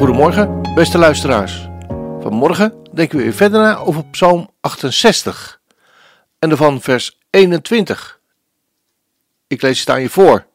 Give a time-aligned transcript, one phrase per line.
[0.00, 1.68] Goedemorgen, beste luisteraars.
[2.20, 5.60] Vanmorgen denken we weer verder na over Psalm 68
[6.38, 8.20] en ervan vers 21.
[9.46, 10.46] Ik lees het aan je voor.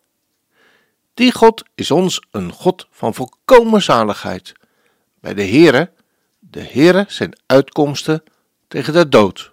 [1.14, 4.54] Die God is ons een God van volkomen zaligheid.
[5.20, 5.92] Bij de Heere,
[6.40, 8.24] de Heere zijn uitkomsten
[8.68, 9.52] tegen de dood.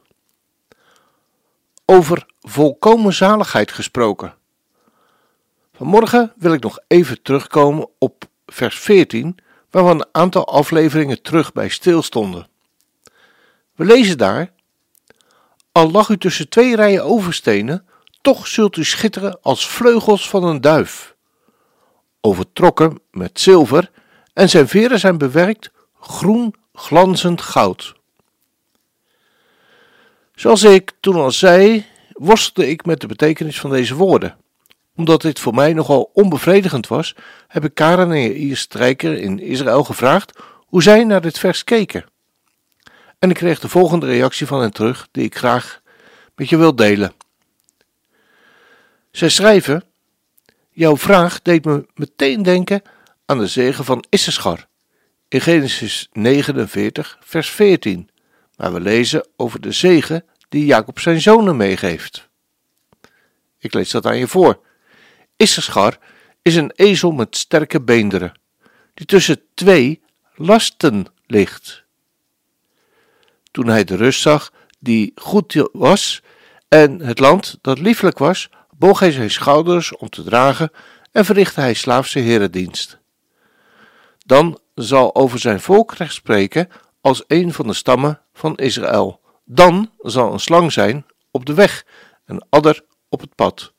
[1.85, 4.35] Over volkomen zaligheid gesproken.
[5.73, 9.39] Vanmorgen wil ik nog even terugkomen op vers 14,
[9.73, 12.49] waarvan een aantal afleveringen terug bij stilstonden.
[13.75, 14.53] We lezen daar:
[15.73, 17.87] Al lag u tussen twee rijen overstenen,
[18.21, 21.15] toch zult u schitteren als vleugels van een duif.
[22.21, 23.91] Overtrokken met zilver,
[24.33, 27.95] en zijn veren zijn bewerkt groen glanzend goud.
[30.35, 34.37] Zoals ik toen al zei, worstelde ik met de betekenis van deze woorden.
[34.97, 37.15] Omdat dit voor mij nogal onbevredigend was,
[37.49, 42.05] heb ik Karen en Ier Strijker in Israël gevraagd hoe zij naar dit vers keken.
[43.19, 45.81] En ik kreeg de volgende reactie van hen terug, die ik graag
[46.35, 47.13] met je wil delen.
[49.11, 49.85] Zij schrijven:
[50.71, 52.83] Jouw vraag deed me meteen denken
[53.27, 54.67] aan de zegen van Issachar
[55.33, 58.11] in Genesis 49, vers 14,
[58.57, 62.29] waar we lezen over de zegen die Jacob zijn zonen meegeeft.
[63.59, 64.61] Ik lees dat aan je voor.
[65.43, 65.99] Issachar
[66.43, 68.33] is een ezel met sterke beenderen,
[68.95, 70.03] die tussen twee
[70.35, 71.85] lasten ligt.
[73.51, 76.23] Toen hij de rust zag die goed was
[76.69, 80.71] en het land dat lieflijk was, boog hij zijn schouders om te dragen
[81.13, 82.99] en verrichtte hij slaafse herendienst.
[84.19, 86.69] Dan zal over zijn volk recht spreken
[87.01, 89.21] als een van de stammen van Israël.
[89.45, 91.87] Dan zal een slang zijn op de weg,
[92.25, 93.72] een adder op het pad,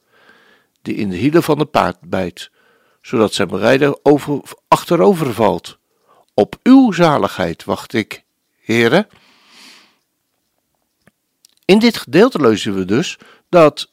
[0.84, 2.52] die in de hielen van de paard bijt,
[3.02, 5.78] zodat zijn berijder over, achterover valt.
[6.34, 8.24] Op uw zaligheid wacht ik,
[8.60, 9.08] heren.
[11.66, 13.18] In dit gedeelte lezen we dus
[13.50, 13.92] dat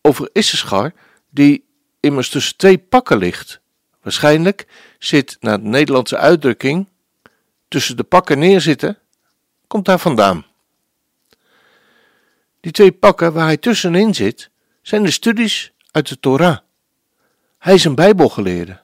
[0.00, 0.92] over Issachar,
[1.30, 1.64] die
[2.00, 3.60] immers tussen twee pakken ligt.
[4.02, 4.66] Waarschijnlijk
[4.98, 6.88] zit, naar de Nederlandse uitdrukking,
[7.68, 8.98] tussen de pakken neerzitten,
[9.66, 10.46] komt daar vandaan.
[12.60, 14.50] Die twee pakken waar hij tussenin zit,
[14.82, 16.58] zijn de studies uit de Torah.
[17.58, 18.80] Hij is een Bijbelgeleerde.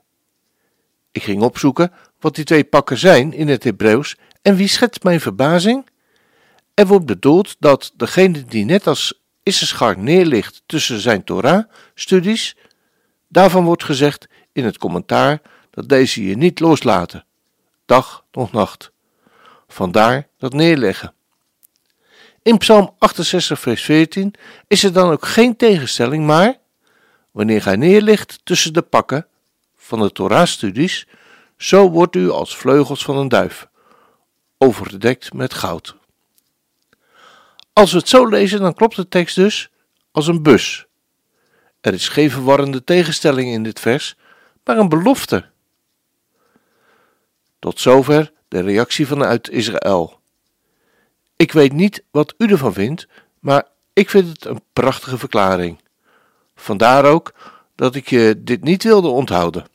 [1.12, 5.20] Ik ging opzoeken wat die twee pakken zijn in het Hebreeuws en wie schetst mijn
[5.20, 5.86] verbazing?
[6.74, 12.56] Er wordt bedoeld dat degene die net als Issachar neerligt tussen zijn Torah-studies,
[13.28, 15.40] daarvan wordt gezegd in het commentaar
[15.70, 17.24] dat deze je niet loslaten,
[17.86, 18.90] dag nog nacht.
[19.68, 21.14] Vandaar dat neerleggen.
[22.42, 24.34] In Psalm 68, vers 14
[24.66, 26.56] is er dan ook geen tegenstelling, maar
[27.30, 29.26] wanneer gij neerligt tussen de pakken
[29.76, 31.06] van de Torah-studies,
[31.56, 33.68] zo wordt u als vleugels van een duif,
[34.58, 35.96] overdekt met goud.
[37.72, 39.70] Als we het zo lezen, dan klopt de tekst dus
[40.10, 40.86] als een bus.
[41.80, 44.16] Er is geen verwarrende tegenstelling in dit vers,
[44.64, 45.44] maar een belofte.
[47.58, 50.20] Tot zover de reactie vanuit Israël.
[51.36, 53.06] Ik weet niet wat u ervan vindt,
[53.38, 55.80] maar ik vind het een prachtige verklaring.
[56.60, 57.32] Vandaar ook
[57.74, 59.66] dat ik je dit niet wilde onthouden.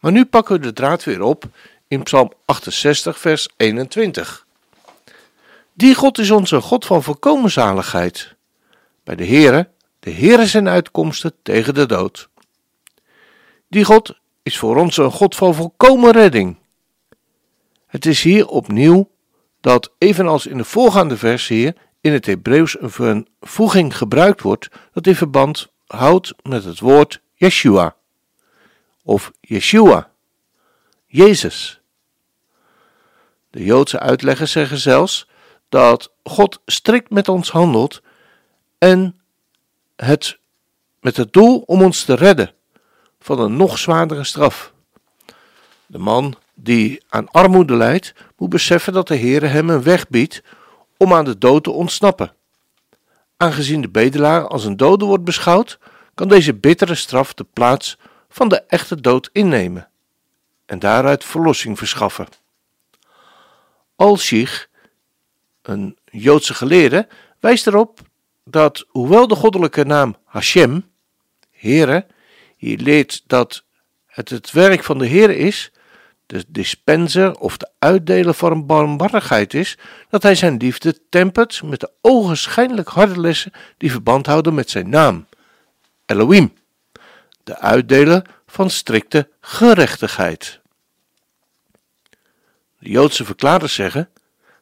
[0.00, 1.44] Maar nu pakken we de draad weer op
[1.88, 4.46] in Psalm 68, vers 21.
[5.72, 8.34] Die God is onze God van volkomen zaligheid.
[9.04, 9.68] Bij de Heere,
[10.00, 12.28] de Heere zijn uitkomsten tegen de dood.
[13.68, 16.56] Die God is voor ons een God van volkomen redding.
[17.86, 19.10] Het is hier opnieuw
[19.60, 21.74] dat, evenals in de voorgaande vers hier,
[22.06, 27.94] in het Hebreeuws een vervoeging gebruikt wordt dat in verband houdt met het woord Yeshua
[29.02, 30.10] of Yeshua,
[31.06, 31.80] Jezus.
[33.50, 35.28] De Joodse uitleggers zeggen zelfs
[35.68, 38.02] dat God strikt met ons handelt
[38.78, 39.20] en
[39.96, 40.38] het
[41.00, 42.52] met het doel om ons te redden
[43.20, 44.72] van een nog zwaardere straf.
[45.86, 50.42] De man die aan armoede lijdt, moet beseffen dat de Heere hem een weg biedt
[50.96, 52.32] om aan de dood te ontsnappen.
[53.36, 55.78] Aangezien de bedelaar als een dode wordt beschouwd,
[56.14, 57.98] kan deze bittere straf de plaats
[58.28, 59.88] van de echte dood innemen.
[60.66, 62.26] en daaruit verlossing verschaffen.
[63.96, 64.68] Al-Shich,
[65.62, 67.08] een Joodse geleerde,
[67.40, 68.00] wijst erop
[68.44, 70.90] dat hoewel de goddelijke naam Hashem,
[71.50, 72.06] Heere,
[72.56, 73.64] hier leert dat
[74.06, 75.72] het het werk van de Heer is,
[76.26, 79.78] de dispenser of de uitdeler van barmhartigheid is,
[80.08, 84.88] dat hij zijn liefde tempert met de ogenschijnlijk harde lessen die verband houden met zijn
[84.88, 85.26] naam,
[86.06, 86.52] Elohim,
[87.44, 90.60] de uitdeler van strikte gerechtigheid.
[92.78, 94.08] De Joodse verklaarders zeggen: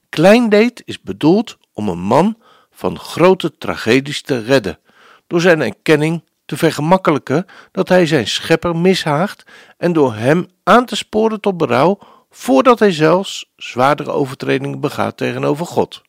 [0.08, 2.38] kleindeed is bedoeld om een man
[2.70, 4.78] van grote tragedies te redden,
[5.26, 9.44] door zijn erkenning te vergemakkelijken dat hij zijn schepper mishaagt
[9.76, 11.98] en door hem aan te sporen tot berouw
[12.30, 16.02] voordat hij zelfs zwaardere overtredingen begaat tegenover God.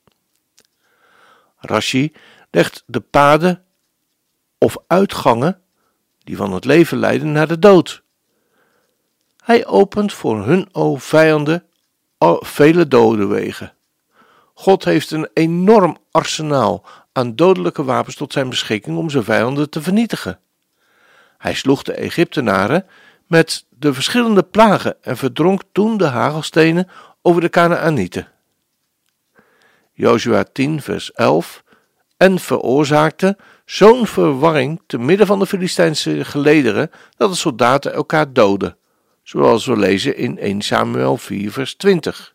[1.57, 2.13] Rashi
[2.51, 3.63] legt de paden
[4.57, 5.61] of uitgangen
[6.23, 8.03] die van het leven leiden naar de dood.
[9.43, 11.65] Hij opent voor hun o vijanden
[12.39, 13.73] vele dodenwegen.
[14.57, 19.81] God heeft een enorm arsenaal aan dodelijke wapens tot zijn beschikking om zijn vijanden te
[19.81, 20.39] vernietigen.
[21.37, 22.85] Hij sloeg de Egyptenaren
[23.27, 26.87] met de verschillende plagen en verdronk toen de hagelstenen
[27.21, 28.27] over de Kanaanieten.
[29.93, 31.63] Jozua 10 vers 11
[32.17, 38.77] en veroorzaakte zo'n verwarring te midden van de Filistijnse gelederen dat de soldaten elkaar doden,
[39.23, 42.34] zoals we lezen in 1 Samuel 4 vers 20.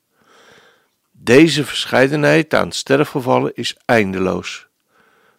[1.22, 4.68] Deze verscheidenheid aan sterfgevallen is eindeloos.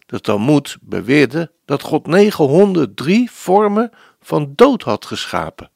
[0.06, 5.70] De Talmud beweerde dat God 903 vormen van dood had geschapen.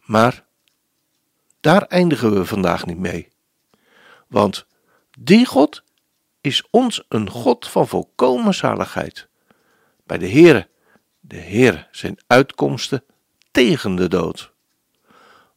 [0.00, 0.44] Maar
[1.60, 3.28] daar eindigen we vandaag niet mee.
[4.28, 4.66] Want
[5.18, 5.82] die God
[6.40, 9.28] is ons een God van volkomen zaligheid.
[10.04, 10.68] Bij de Heere,
[11.20, 13.04] de Heere zijn uitkomsten
[13.50, 14.52] tegen de dood.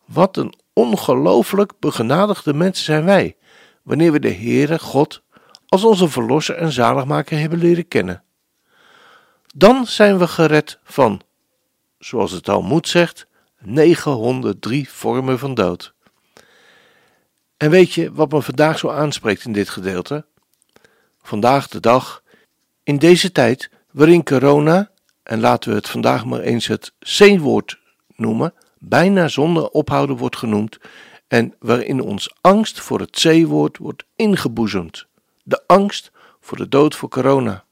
[0.05, 3.35] Wat een ongelooflijk begenadigde mensen zijn wij,
[3.83, 5.21] wanneer we de Heere God
[5.67, 8.23] als onze verlosser en zaligmaker hebben leren kennen.
[9.55, 11.21] Dan zijn we gered van,
[11.99, 13.27] zoals het al moet zegt,
[13.59, 15.93] 903 vormen van dood.
[17.57, 20.25] En weet je wat me vandaag zo aanspreekt in dit gedeelte?
[21.21, 22.23] Vandaag de dag,
[22.83, 24.91] in deze tijd waarin corona,
[25.23, 27.79] en laten we het vandaag maar eens het C-woord
[28.15, 28.53] noemen,
[28.87, 30.77] bijna zonder ophouden wordt genoemd
[31.27, 35.05] en waarin ons angst voor het C-woord wordt ingeboezemd.
[35.43, 37.63] De angst voor de dood voor corona.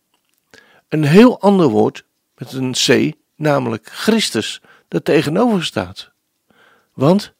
[0.87, 2.05] Een heel ander woord
[2.35, 6.11] met een C, namelijk Christus, dat tegenover staat.
[6.93, 7.33] Want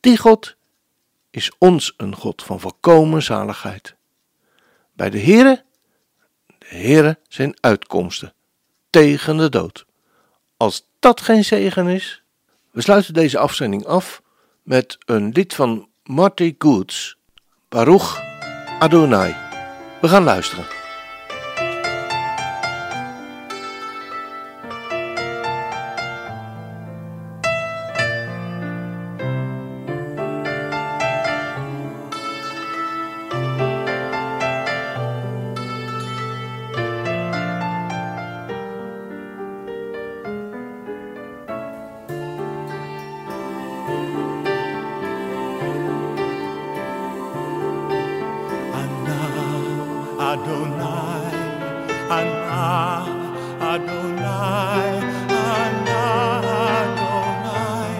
[0.00, 0.56] die God
[1.30, 3.96] is ons een God van volkomen zaligheid.
[4.92, 5.64] Bij de Heere,
[6.58, 8.32] de Heere zijn uitkomsten
[8.90, 9.86] tegen de dood.
[10.56, 12.22] Als dat geen zegen is,
[12.78, 14.22] we sluiten deze afzending af
[14.62, 17.16] met een lied van Marty Goods,
[17.68, 18.20] Baruch
[18.78, 19.34] Adonai.
[20.00, 20.77] We gaan luisteren.
[50.30, 51.32] Adonai,
[52.18, 52.66] Anna,
[53.72, 54.92] Adonai,
[55.56, 56.02] Anna,
[56.76, 57.96] Adonai,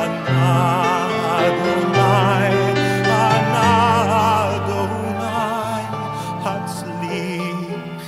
[0.00, 0.46] Anna,
[1.42, 2.54] Adonai,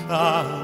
[0.06, 0.63] Adonai,